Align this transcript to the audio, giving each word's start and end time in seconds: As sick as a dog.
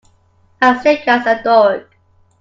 As 0.59 0.81
sick 0.81 1.07
as 1.07 1.27
a 1.27 1.43
dog. 1.43 1.83